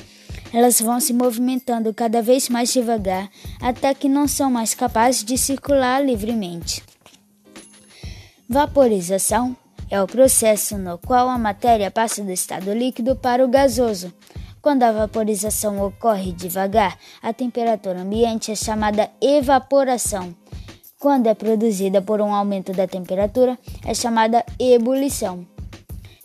Elas 0.52 0.80
vão 0.80 0.98
se 0.98 1.12
movimentando 1.12 1.94
cada 1.94 2.20
vez 2.20 2.48
mais 2.48 2.72
devagar 2.72 3.30
até 3.60 3.94
que 3.94 4.08
não 4.08 4.26
são 4.26 4.50
mais 4.50 4.74
capazes 4.74 5.24
de 5.24 5.38
circular 5.38 6.04
livremente. 6.04 6.82
Vaporização 8.48 9.56
é 9.90 10.02
o 10.02 10.06
processo 10.06 10.76
no 10.76 10.98
qual 10.98 11.28
a 11.28 11.38
matéria 11.38 11.90
passa 11.90 12.22
do 12.22 12.32
estado 12.32 12.72
líquido 12.72 13.14
para 13.14 13.44
o 13.44 13.48
gasoso. 13.48 14.12
Quando 14.60 14.82
a 14.82 14.92
vaporização 14.92 15.80
ocorre 15.80 16.32
devagar, 16.32 16.98
a 17.22 17.32
temperatura 17.32 18.00
ambiente 18.00 18.52
é 18.52 18.54
chamada 18.54 19.08
evaporação. 19.20 20.34
Quando 20.98 21.28
é 21.28 21.34
produzida 21.34 22.02
por 22.02 22.20
um 22.20 22.34
aumento 22.34 22.72
da 22.72 22.86
temperatura, 22.86 23.58
é 23.84 23.94
chamada 23.94 24.44
ebulição. 24.58 25.46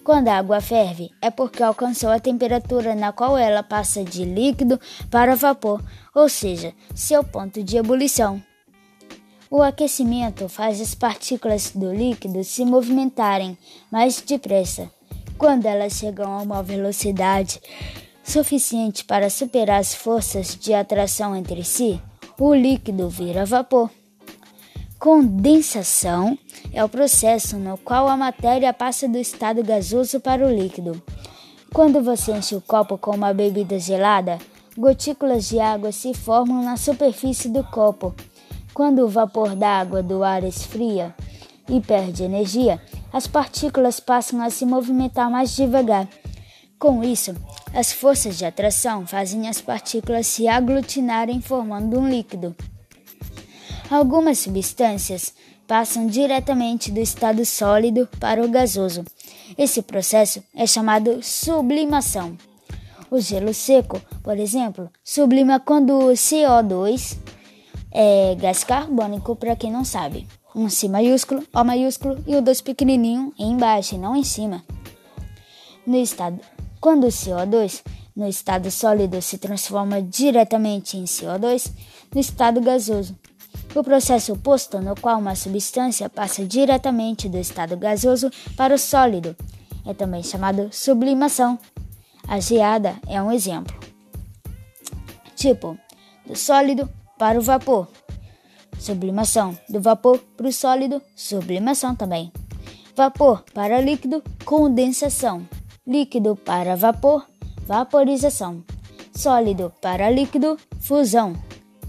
Quando 0.06 0.28
a 0.28 0.38
água 0.38 0.62
ferve, 0.62 1.10
é 1.20 1.32
porque 1.32 1.64
alcançou 1.64 2.12
a 2.12 2.20
temperatura 2.20 2.94
na 2.94 3.12
qual 3.12 3.36
ela 3.36 3.64
passa 3.64 4.04
de 4.04 4.24
líquido 4.24 4.80
para 5.10 5.36
vapor, 5.36 5.84
ou 6.14 6.30
seja, 6.30 6.76
seu 6.94 7.24
ponto 7.24 7.64
de 7.64 7.76
ebulição. 7.76 8.40
O 9.50 9.64
aquecimento 9.64 10.48
faz 10.48 10.80
as 10.80 10.94
partículas 10.94 11.72
do 11.72 11.92
líquido 11.92 12.44
se 12.44 12.64
movimentarem 12.64 13.58
mais 13.92 14.22
depressa. 14.22 14.92
Quando 15.40 15.66
elas 15.66 15.94
chegam 15.94 16.32
a 16.32 16.44
uma 16.44 16.62
velocidade 16.62 17.60
suficiente 18.24 19.04
para 19.04 19.28
superar 19.28 19.80
as 19.80 19.96
forças 19.96 20.56
de 20.56 20.72
atração 20.72 21.36
entre 21.36 21.64
si, 21.64 22.00
o 22.40 22.54
líquido 22.54 23.10
vira 23.10 23.44
vapor. 23.44 23.90
Condensação 25.00 26.38
é 26.74 26.84
o 26.84 26.90
processo 26.90 27.58
no 27.58 27.78
qual 27.78 28.08
a 28.08 28.18
matéria 28.18 28.74
passa 28.74 29.08
do 29.08 29.18
estado 29.18 29.64
gasoso 29.64 30.20
para 30.20 30.46
o 30.46 30.50
líquido. 30.50 31.02
Quando 31.74 32.02
você 32.02 32.32
enche 32.32 32.56
o 32.56 32.62
copo 32.62 32.98
com 32.98 33.12
uma 33.12 33.34
bebida 33.34 33.78
gelada, 33.78 34.40
gotículas 34.78 35.50
de 35.50 35.60
água 35.60 35.92
se 35.92 36.14
formam 36.14 36.64
na 36.64 36.78
superfície 36.78 37.50
do 37.50 37.64
copo. 37.66 38.16
Quando 38.74 39.00
o 39.00 39.10
vapor 39.10 39.56
d'água 39.56 40.02
do 40.02 40.24
ar 40.24 40.44
esfria 40.44 41.14
e 41.70 41.80
perde 41.82 42.24
energia, 42.24 42.82
as 43.12 43.28
partículas 43.28 44.00
passam 44.00 44.42
a 44.42 44.50
se 44.50 44.66
movimentar 44.66 45.30
mais 45.30 45.56
devagar. 45.56 46.08
Com 46.80 47.04
isso, 47.04 47.36
as 47.74 47.92
forças 47.92 48.38
de 48.38 48.46
atração 48.46 49.06
fazem 49.06 49.48
as 49.50 49.60
partículas 49.62 50.26
se 50.26 50.48
aglutinarem 50.48 51.42
formando 51.42 52.00
um 52.00 52.08
líquido. 52.08 52.56
Algumas 53.90 54.40
substâncias 54.40 55.34
passam 55.68 56.08
diretamente 56.08 56.92
do 56.92 57.00
estado 57.00 57.46
sólido 57.46 58.08
para 58.20 58.44
o 58.44 58.50
gasoso. 58.50 59.06
Esse 59.58 59.82
processo 59.82 60.44
é 60.56 60.66
chamado 60.66 61.22
sublimação. 61.22 62.36
O 63.12 63.20
gelo 63.20 63.54
seco, 63.54 64.02
por 64.24 64.38
exemplo, 64.38 64.90
sublima 65.04 65.60
quando 65.60 65.92
o 65.94 66.14
CO2 66.14 67.18
é 67.92 68.36
gás 68.36 68.64
carbônico, 68.64 69.36
para 69.36 69.56
quem 69.56 69.72
não 69.72 69.86
sabe. 69.86 70.28
Um 70.56 70.68
C 70.70 70.90
maiúsculo, 70.90 71.44
O 71.54 71.64
maiúsculo 71.64 72.18
e 72.26 72.36
o 72.36 72.42
2 72.42 72.62
pequenininho 72.62 73.34
embaixo 73.38 73.96
e 73.96 73.98
não 73.98 74.16
em 74.16 74.24
cima. 74.24 74.64
No 75.86 75.98
estado, 75.98 76.40
quando 76.82 77.06
o 77.06 77.10
CO2 77.10 77.84
no 78.16 78.28
estado 78.28 78.72
sólido 78.72 79.22
se 79.22 79.38
transforma 79.38 80.02
diretamente 80.02 80.98
em 80.98 81.04
CO2 81.04 81.72
no 82.14 82.20
estado 82.20 82.62
gasoso. 82.62 83.16
O 83.76 83.84
processo 83.84 84.34
oposto, 84.34 84.80
no 84.80 84.96
qual 84.96 85.20
uma 85.20 85.36
substância 85.36 86.10
passa 86.10 86.46
diretamente 86.46 87.28
do 87.28 87.38
estado 87.38 87.76
gasoso 87.76 88.32
para 88.56 88.74
o 88.74 88.80
sólido, 88.80 89.36
é 89.86 89.94
também 89.94 90.24
chamado 90.24 90.70
sublimação. 90.72 91.60
A 92.28 92.40
geada 92.40 92.96
é 93.08 93.22
um 93.22 93.32
exemplo. 93.32 93.78
Tipo, 95.36 95.78
do 96.26 96.36
sólido 96.36 96.90
para 97.18 97.38
o 97.38 97.42
vapor. 97.42 97.88
Sublimação. 98.80 99.58
Do 99.70 99.82
vapor 99.82 100.20
para 100.36 100.48
o 100.48 100.54
sólido, 100.54 101.02
sublimação 101.16 101.96
também. 101.96 102.32
Vapor 102.96 103.44
para 103.54 103.82
líquido, 103.82 104.24
condensação. 104.44 105.48
Líquido 105.86 106.36
para 106.36 106.76
vapor, 106.76 107.28
vaporização. 107.68 108.64
Sólido 109.14 109.72
para 109.82 110.10
líquido, 110.10 110.58
fusão. 110.80 111.34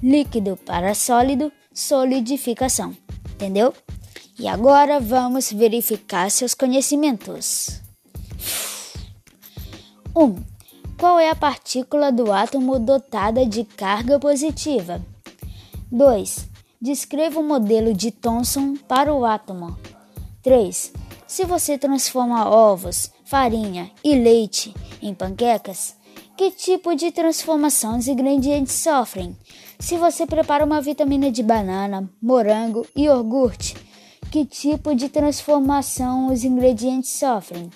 Líquido 0.02 0.56
para 0.56 0.94
sólido, 0.94 1.52
solidificação. 1.72 2.96
Entendeu? 3.34 3.74
E 4.38 4.46
agora 4.46 5.00
vamos 5.00 5.50
verificar 5.50 6.30
seus 6.30 6.54
conhecimentos. 6.54 7.80
1. 10.14 10.22
Um, 10.22 10.42
qual 10.98 11.18
é 11.18 11.30
a 11.30 11.34
partícula 11.34 12.12
do 12.12 12.32
átomo 12.32 12.78
dotada 12.78 13.44
de 13.44 13.64
carga 13.64 14.18
positiva? 14.18 15.04
2. 15.90 16.48
Descreva 16.80 17.40
o 17.40 17.42
modelo 17.42 17.94
de 17.94 18.10
Thomson 18.10 18.76
para 18.88 19.12
o 19.12 19.25
átomo. 19.25 19.78
3. 20.42 20.92
Se 21.26 21.44
você 21.44 21.76
transforma 21.76 22.49
ovos, 22.49 23.10
farinha 23.25 23.90
e 24.04 24.14
leite 24.14 24.75
em 25.02 25.12
panquecas, 25.12 25.96
que 26.36 26.50
tipo 26.50 26.94
de 26.94 27.10
transformação 27.10 27.96
os 27.96 28.06
ingredientes 28.06 28.75
sofrem? 28.75 29.34
Se 29.80 29.96
você 29.96 30.26
prepara 30.26 30.64
uma 30.64 30.82
vitamina 30.82 31.30
de 31.30 31.42
banana, 31.42 32.08
morango 32.20 32.86
e 32.94 33.04
iogurte, 33.04 33.75
que 34.30 34.44
tipo 34.44 34.94
de 34.94 35.08
transformação 35.08 36.30
os 36.30 36.44
ingredientes 36.44 37.10
sofrem? 37.10 37.70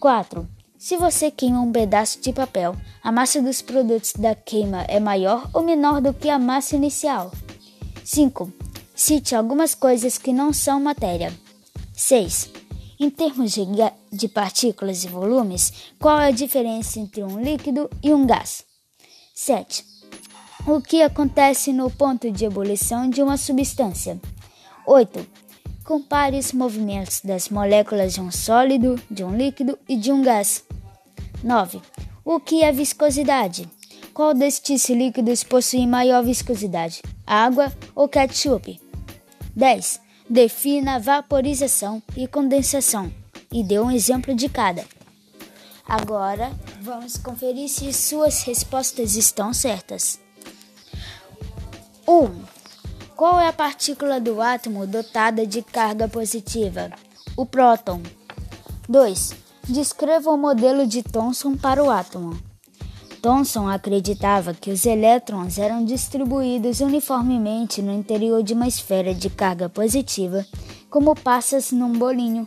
4. 0.00 0.48
Se 0.78 0.96
você 0.96 1.30
queima 1.30 1.60
um 1.60 1.70
pedaço 1.70 2.18
de 2.20 2.32
papel, 2.32 2.74
a 3.02 3.12
massa 3.12 3.42
dos 3.42 3.60
produtos 3.60 4.14
da 4.14 4.34
queima 4.34 4.82
é 4.88 4.98
maior 4.98 5.48
ou 5.52 5.62
menor 5.62 6.00
do 6.00 6.14
que 6.14 6.30
a 6.30 6.38
massa 6.38 6.76
inicial? 6.76 7.30
5. 8.02 8.50
Cite 8.94 9.34
algumas 9.34 9.74
coisas 9.74 10.16
que 10.16 10.32
não 10.32 10.52
são 10.52 10.80
matéria. 10.80 11.32
6. 11.94 12.53
Em 12.98 13.10
termos 13.10 13.52
de, 13.52 13.64
de 14.12 14.28
partículas 14.28 15.04
e 15.04 15.08
volumes, 15.08 15.72
qual 15.98 16.20
é 16.20 16.28
a 16.28 16.30
diferença 16.30 17.00
entre 17.00 17.22
um 17.24 17.40
líquido 17.40 17.90
e 18.02 18.12
um 18.12 18.26
gás? 18.26 18.64
7. 19.34 19.84
O 20.66 20.80
que 20.80 21.02
acontece 21.02 21.72
no 21.72 21.90
ponto 21.90 22.30
de 22.30 22.44
ebulição 22.44 23.10
de 23.10 23.22
uma 23.22 23.36
substância? 23.36 24.20
8. 24.86 25.26
Compare 25.84 26.38
os 26.38 26.52
movimentos 26.52 27.20
das 27.22 27.48
moléculas 27.48 28.14
de 28.14 28.20
um 28.20 28.30
sólido, 28.30 28.98
de 29.10 29.24
um 29.24 29.36
líquido 29.36 29.78
e 29.88 29.96
de 29.96 30.12
um 30.12 30.22
gás. 30.22 30.64
9. 31.42 31.82
O 32.24 32.40
que 32.40 32.62
é 32.62 32.72
viscosidade? 32.72 33.68
Qual 34.14 34.32
destes 34.32 34.88
líquidos 34.88 35.42
possui 35.42 35.86
maior 35.86 36.24
viscosidade? 36.24 37.02
Água 37.26 37.72
ou 37.94 38.08
ketchup? 38.08 38.80
10. 39.54 40.03
Defina 40.28 40.98
vaporização 40.98 42.02
e 42.16 42.26
condensação 42.26 43.12
e 43.52 43.62
dê 43.62 43.78
um 43.78 43.90
exemplo 43.90 44.34
de 44.34 44.48
cada. 44.48 44.84
Agora, 45.86 46.50
vamos 46.80 47.18
conferir 47.18 47.68
se 47.68 47.92
suas 47.92 48.42
respostas 48.42 49.16
estão 49.16 49.52
certas. 49.52 50.18
1. 52.08 52.42
Qual 53.14 53.38
é 53.38 53.48
a 53.48 53.52
partícula 53.52 54.18
do 54.18 54.40
átomo 54.40 54.86
dotada 54.86 55.46
de 55.46 55.62
carga 55.62 56.08
positiva? 56.08 56.90
O 57.36 57.44
próton. 57.44 58.02
2. 58.88 59.34
Descreva 59.68 60.30
o 60.30 60.38
modelo 60.38 60.86
de 60.86 61.02
Thomson 61.02 61.54
para 61.54 61.84
o 61.84 61.90
átomo. 61.90 62.53
Thomson 63.24 63.66
acreditava 63.70 64.52
que 64.52 64.70
os 64.70 64.84
elétrons 64.84 65.56
eram 65.56 65.82
distribuídos 65.82 66.80
uniformemente 66.80 67.80
no 67.80 67.90
interior 67.90 68.42
de 68.42 68.52
uma 68.52 68.68
esfera 68.68 69.14
de 69.14 69.30
carga 69.30 69.66
positiva, 69.66 70.44
como 70.90 71.16
passas 71.16 71.72
num 71.72 71.94
bolinho. 71.94 72.46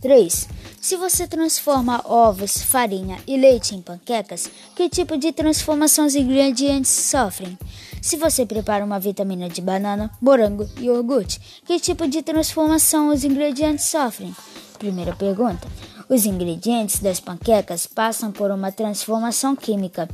3. 0.00 0.48
Se 0.80 0.94
você 0.94 1.26
transforma 1.26 2.04
ovos, 2.04 2.62
farinha 2.62 3.18
e 3.26 3.36
leite 3.36 3.74
em 3.74 3.82
panquecas, 3.82 4.48
que 4.76 4.88
tipo 4.88 5.18
de 5.18 5.32
transformação 5.32 6.06
os 6.06 6.14
ingredientes 6.14 6.92
sofrem? 6.92 7.58
Se 8.00 8.16
você 8.16 8.46
prepara 8.46 8.84
uma 8.84 9.00
vitamina 9.00 9.48
de 9.48 9.60
banana, 9.60 10.08
morango 10.20 10.68
e 10.76 10.84
iogurte, 10.84 11.40
que 11.66 11.80
tipo 11.80 12.06
de 12.06 12.22
transformação 12.22 13.08
os 13.08 13.24
ingredientes 13.24 13.86
sofrem? 13.86 14.32
Primeira 14.78 15.16
pergunta. 15.16 15.66
Os 16.12 16.26
ingredientes 16.26 16.98
das 16.98 17.20
panquecas 17.20 17.86
passam 17.86 18.30
por 18.30 18.50
uma 18.50 18.70
transformação 18.70 19.56
química. 19.56 20.06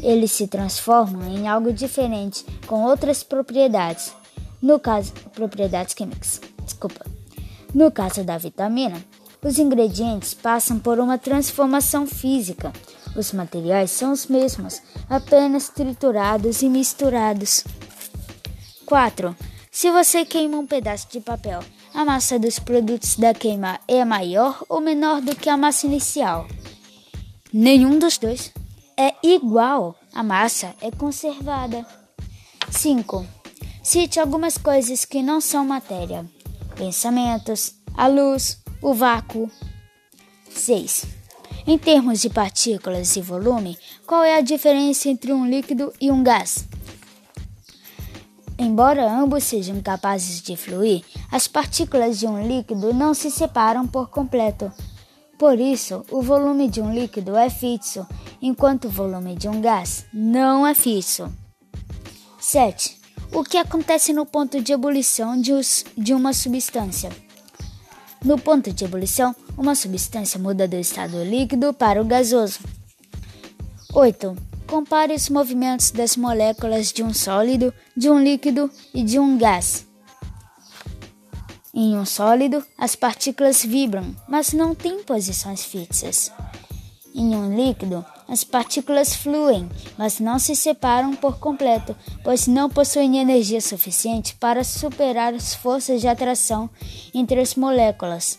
Eles 0.00 0.30
se 0.30 0.46
transformam 0.46 1.28
em 1.28 1.48
algo 1.48 1.72
diferente, 1.72 2.46
com 2.68 2.84
outras 2.84 3.24
propriedades. 3.24 4.12
No 4.62 4.78
caso, 4.78 5.12
propriedades 5.34 5.92
químicas. 5.92 6.40
Desculpa. 6.64 7.04
No 7.74 7.90
caso 7.90 8.22
da 8.22 8.38
vitamina, 8.38 9.04
os 9.42 9.58
ingredientes 9.58 10.34
passam 10.34 10.78
por 10.78 11.00
uma 11.00 11.18
transformação 11.18 12.06
física. 12.06 12.72
Os 13.16 13.32
materiais 13.32 13.90
são 13.90 14.12
os 14.12 14.28
mesmos, 14.28 14.80
apenas 15.10 15.68
triturados 15.68 16.62
e 16.62 16.68
misturados. 16.68 17.64
4. 18.86 19.36
Se 19.68 19.90
você 19.90 20.24
queima 20.24 20.56
um 20.58 20.66
pedaço 20.66 21.08
de 21.10 21.18
papel, 21.18 21.58
a 21.94 22.04
massa 22.04 22.40
dos 22.40 22.58
produtos 22.58 23.14
da 23.14 23.32
queima 23.32 23.78
é 23.86 24.04
maior 24.04 24.64
ou 24.68 24.80
menor 24.80 25.20
do 25.20 25.36
que 25.36 25.48
a 25.48 25.56
massa 25.56 25.86
inicial? 25.86 26.48
Nenhum 27.52 28.00
dos 28.00 28.18
dois. 28.18 28.52
É 28.96 29.14
igual. 29.22 29.94
A 30.12 30.22
massa 30.22 30.74
é 30.80 30.90
conservada. 30.90 31.86
5. 32.68 33.24
Cite 33.82 34.18
algumas 34.18 34.58
coisas 34.58 35.04
que 35.04 35.22
não 35.22 35.40
são 35.40 35.64
matéria: 35.64 36.28
pensamentos, 36.74 37.74
a 37.96 38.08
luz, 38.08 38.58
o 38.82 38.92
vácuo. 38.92 39.48
6. 40.50 41.06
Em 41.66 41.78
termos 41.78 42.20
de 42.20 42.28
partículas 42.28 43.14
e 43.16 43.20
volume, 43.20 43.78
qual 44.04 44.24
é 44.24 44.36
a 44.36 44.40
diferença 44.40 45.08
entre 45.08 45.32
um 45.32 45.46
líquido 45.46 45.92
e 46.00 46.10
um 46.10 46.22
gás? 46.22 46.66
Embora 48.58 49.10
ambos 49.10 49.44
sejam 49.44 49.80
capazes 49.80 50.40
de 50.40 50.56
fluir, 50.56 51.04
as 51.30 51.48
partículas 51.48 52.18
de 52.18 52.26
um 52.26 52.46
líquido 52.46 52.94
não 52.94 53.12
se 53.12 53.30
separam 53.30 53.86
por 53.86 54.08
completo. 54.08 54.70
Por 55.36 55.58
isso, 55.58 56.04
o 56.10 56.22
volume 56.22 56.68
de 56.68 56.80
um 56.80 56.94
líquido 56.94 57.36
é 57.36 57.50
fixo, 57.50 58.06
enquanto 58.40 58.84
o 58.84 58.90
volume 58.90 59.34
de 59.34 59.48
um 59.48 59.60
gás 59.60 60.06
não 60.12 60.64
é 60.64 60.74
fixo. 60.74 61.30
7. 62.38 62.96
O 63.32 63.42
que 63.42 63.56
acontece 63.56 64.12
no 64.12 64.24
ponto 64.24 64.62
de 64.62 64.72
ebulição 64.72 65.40
de, 65.40 65.52
de 65.98 66.14
uma 66.14 66.32
substância? 66.32 67.10
No 68.24 68.38
ponto 68.38 68.72
de 68.72 68.84
ebulição, 68.84 69.34
uma 69.58 69.74
substância 69.74 70.38
muda 70.38 70.68
do 70.68 70.76
estado 70.76 71.22
líquido 71.24 71.74
para 71.74 72.00
o 72.00 72.04
gasoso. 72.04 72.60
8. 73.92 74.53
Compare 74.66 75.14
os 75.14 75.28
movimentos 75.28 75.90
das 75.90 76.16
moléculas 76.16 76.92
de 76.92 77.02
um 77.02 77.12
sólido, 77.12 77.72
de 77.96 78.08
um 78.08 78.18
líquido 78.18 78.70
e 78.92 79.02
de 79.02 79.18
um 79.18 79.36
gás. 79.38 79.86
Em 81.72 81.96
um 81.96 82.04
sólido, 82.04 82.64
as 82.78 82.94
partículas 82.94 83.64
vibram, 83.64 84.14
mas 84.28 84.52
não 84.52 84.74
têm 84.74 85.02
posições 85.02 85.64
fixas. 85.64 86.32
Em 87.14 87.34
um 87.36 87.54
líquido, 87.54 88.04
as 88.28 88.42
partículas 88.42 89.14
fluem, 89.14 89.68
mas 89.98 90.18
não 90.18 90.38
se 90.38 90.56
separam 90.56 91.14
por 91.14 91.38
completo, 91.38 91.96
pois 92.22 92.46
não 92.46 92.70
possuem 92.70 93.18
energia 93.18 93.60
suficiente 93.60 94.34
para 94.36 94.64
superar 94.64 95.34
as 95.34 95.54
forças 95.54 96.00
de 96.00 96.08
atração 96.08 96.70
entre 97.12 97.40
as 97.40 97.54
moléculas. 97.54 98.38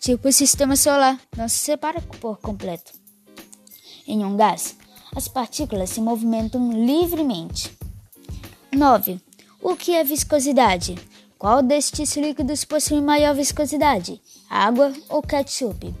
Tipo 0.00 0.28
o 0.28 0.32
sistema 0.32 0.74
solar, 0.74 1.20
não 1.36 1.48
se 1.48 1.58
separa 1.58 2.00
por 2.20 2.38
completo. 2.38 2.92
Em 4.06 4.24
um 4.24 4.36
gás, 4.36 4.76
as 5.14 5.28
partículas 5.28 5.90
se 5.90 6.00
movimentam 6.00 6.72
livremente. 6.72 7.76
9. 8.72 9.20
O 9.60 9.76
que 9.76 9.94
é 9.94 10.02
viscosidade? 10.02 10.96
Qual 11.38 11.62
destes 11.62 12.16
líquidos 12.16 12.64
possui 12.64 13.00
maior 13.00 13.34
viscosidade? 13.34 14.20
Água 14.48 14.92
ou 15.08 15.22
ketchup? 15.22 15.94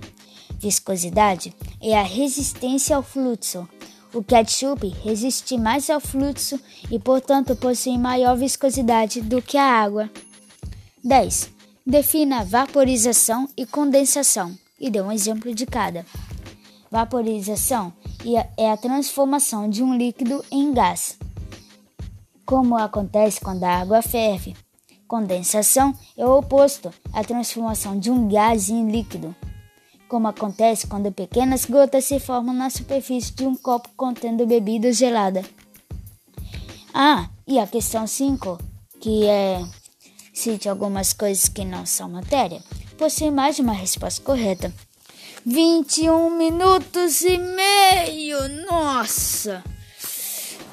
Viscosidade 0.58 1.54
é 1.80 1.98
a 1.98 2.02
resistência 2.02 2.96
ao 2.96 3.02
fluxo. 3.02 3.68
O 4.14 4.22
ketchup 4.22 4.86
resiste 5.02 5.58
mais 5.58 5.90
ao 5.90 6.00
fluxo 6.00 6.60
e, 6.90 6.98
portanto, 6.98 7.56
possui 7.56 7.98
maior 7.98 8.36
viscosidade 8.36 9.20
do 9.20 9.42
que 9.42 9.58
a 9.58 9.64
água. 9.64 10.08
10. 11.02 11.50
Defina 11.84 12.44
vaporização 12.44 13.48
e 13.56 13.66
condensação 13.66 14.56
e 14.78 14.88
dê 14.88 15.00
um 15.00 15.10
exemplo 15.10 15.52
de 15.54 15.66
cada. 15.66 16.06
Vaporização 16.92 17.90
é 18.58 18.70
a 18.70 18.76
transformação 18.76 19.66
de 19.66 19.82
um 19.82 19.96
líquido 19.96 20.44
em 20.50 20.74
gás, 20.74 21.18
como 22.44 22.76
acontece 22.76 23.40
quando 23.40 23.64
a 23.64 23.78
água 23.78 24.02
ferve. 24.02 24.54
Condensação 25.08 25.94
é 26.18 26.26
o 26.26 26.36
oposto, 26.36 26.92
a 27.14 27.24
transformação 27.24 27.98
de 27.98 28.10
um 28.10 28.28
gás 28.28 28.68
em 28.68 28.90
líquido 28.90 29.34
como 30.06 30.28
acontece 30.28 30.86
quando 30.86 31.10
pequenas 31.10 31.64
gotas 31.64 32.04
se 32.04 32.20
formam 32.20 32.54
na 32.54 32.68
superfície 32.68 33.32
de 33.32 33.46
um 33.46 33.56
copo 33.56 33.88
contendo 33.96 34.46
bebida 34.46 34.92
gelada. 34.92 35.42
Ah, 36.92 37.30
e 37.46 37.58
a 37.58 37.66
questão 37.66 38.06
5, 38.06 38.58
que 39.00 39.24
é 39.24 39.64
cite 40.34 40.68
algumas 40.68 41.14
coisas 41.14 41.48
que 41.48 41.64
não 41.64 41.86
são 41.86 42.10
matéria, 42.10 42.62
possui 42.98 43.30
mais 43.30 43.56
de 43.56 43.62
uma 43.62 43.72
resposta 43.72 44.22
correta. 44.22 44.70
21 45.44 46.30
minutos 46.30 47.22
e 47.22 47.36
meio! 47.36 48.38
Nossa! 48.70 49.62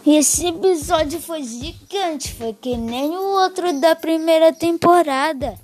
Esse 0.06 0.48
episódio 0.48 1.20
foi 1.20 1.44
gigante, 1.44 2.34
foi 2.34 2.54
que 2.54 2.78
nem 2.78 3.10
o 3.10 3.42
outro 3.42 3.80
da 3.80 3.96
primeira 3.96 4.54
temporada 4.54 5.60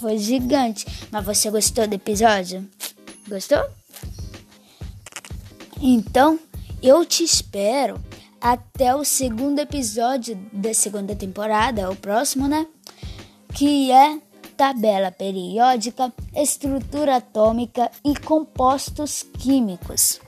foi 0.00 0.18
gigante. 0.18 0.86
Mas 1.10 1.24
você 1.24 1.50
gostou 1.50 1.86
do 1.86 1.94
episódio? 1.94 2.68
Gostou? 3.28 3.64
Então, 5.80 6.38
eu 6.82 7.04
te 7.04 7.22
espero 7.22 8.00
até 8.40 8.94
o 8.94 9.04
segundo 9.04 9.58
episódio 9.58 10.36
da 10.52 10.72
segunda 10.72 11.14
temporada, 11.14 11.90
o 11.90 11.96
próximo, 11.96 12.48
né? 12.48 12.66
Que 13.54 13.90
é 13.90 14.18
tabela 14.58 15.12
periódica, 15.12 16.12
estrutura 16.34 17.16
atômica 17.16 17.88
e 18.04 18.16
compostos 18.16 19.24
químicos. 19.38 20.20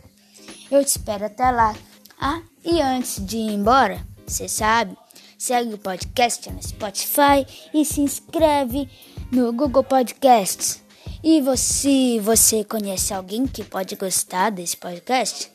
Eu 0.70 0.84
te 0.84 0.90
espero 0.90 1.26
até 1.26 1.50
lá. 1.50 1.74
Ah, 2.18 2.40
e 2.64 2.80
antes 2.80 3.26
de 3.26 3.36
ir 3.36 3.54
embora, 3.54 4.06
você 4.24 4.46
sabe, 4.48 4.96
segue 5.36 5.74
o 5.74 5.78
podcast 5.78 6.48
no 6.48 6.62
Spotify 6.62 7.44
e 7.74 7.84
se 7.84 8.00
inscreve 8.02 8.88
no 9.32 9.52
Google 9.52 9.82
Podcasts. 9.82 10.80
E 11.24 11.40
você, 11.40 12.20
você 12.22 12.62
conhece 12.62 13.12
alguém 13.12 13.48
que 13.48 13.64
pode 13.64 13.96
gostar 13.96 14.50
desse 14.50 14.76
podcast? 14.76 15.50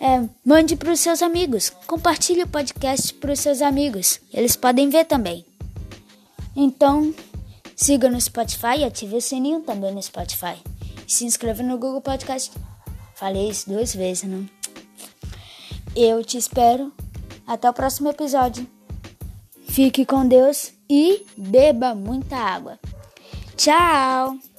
É, 0.00 0.26
mande 0.42 0.76
para 0.76 0.92
os 0.92 1.00
seus 1.00 1.20
amigos. 1.20 1.70
Compartilhe 1.86 2.42
o 2.42 2.48
podcast 2.48 3.12
para 3.14 3.32
os 3.32 3.40
seus 3.40 3.60
amigos. 3.60 4.18
Eles 4.32 4.56
podem 4.56 4.88
ver 4.88 5.04
também. 5.04 5.44
Então, 6.56 7.14
siga 7.76 8.10
no 8.10 8.20
Spotify 8.20 8.78
e 8.78 8.84
ative 8.84 9.16
o 9.16 9.20
sininho 9.20 9.60
também 9.60 9.92
no 9.92 10.02
Spotify. 10.02 10.56
se 11.06 11.24
inscreva 11.24 11.62
no 11.62 11.78
Google 11.78 12.00
Podcast. 12.00 12.52
Falei 13.14 13.48
isso 13.48 13.68
duas 13.68 13.94
vezes, 13.94 14.24
não? 14.24 14.48
Eu 15.94 16.24
te 16.24 16.36
espero. 16.36 16.92
Até 17.46 17.68
o 17.68 17.74
próximo 17.74 18.08
episódio. 18.08 18.66
Fique 19.68 20.04
com 20.06 20.26
Deus 20.26 20.72
e 20.88 21.26
beba 21.36 21.94
muita 21.94 22.36
água. 22.36 22.78
Tchau! 23.56 24.53